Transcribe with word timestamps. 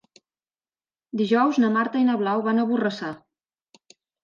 Dijous 1.21 1.59
na 1.65 1.69
Marta 1.77 2.03
i 2.05 2.09
na 2.09 2.17
Blau 2.23 2.43
van 2.49 2.65
a 2.65 2.67
Borrassà. 2.73 3.13